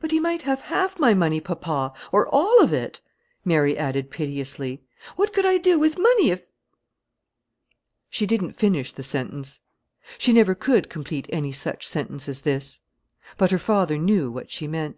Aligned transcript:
"But 0.00 0.10
he 0.10 0.18
might 0.18 0.42
have 0.42 0.62
half 0.62 0.98
my 0.98 1.14
money, 1.14 1.40
papa, 1.40 1.92
or 2.10 2.26
all 2.26 2.60
of 2.60 2.72
it," 2.72 3.00
Mary 3.44 3.78
added 3.78 4.10
piteously. 4.10 4.82
"What 5.14 5.32
could 5.32 5.46
I 5.46 5.58
do 5.58 5.78
with 5.78 5.96
money, 5.96 6.32
if?" 6.32 6.44
She 8.10 8.26
didn't 8.26 8.54
finish 8.54 8.90
the 8.90 9.04
sentence; 9.04 9.60
she 10.18 10.32
never 10.32 10.56
could 10.56 10.90
complete 10.90 11.26
any 11.28 11.52
such 11.52 11.86
sentence 11.86 12.28
as 12.28 12.40
this; 12.40 12.80
but 13.36 13.52
her 13.52 13.58
father 13.58 13.96
knew 13.96 14.28
what 14.28 14.50
she 14.50 14.66
meant. 14.66 14.96